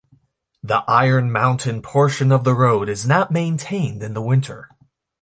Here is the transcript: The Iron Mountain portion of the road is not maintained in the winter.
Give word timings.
The 0.63 0.83
Iron 0.87 1.31
Mountain 1.31 1.83
portion 1.83 2.31
of 2.31 2.43
the 2.43 2.55
road 2.55 2.89
is 2.89 3.05
not 3.07 3.29
maintained 3.29 4.01
in 4.01 4.15
the 4.15 4.21
winter. 4.23 4.67